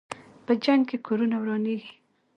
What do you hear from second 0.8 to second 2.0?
کې کورونه ورانېږي.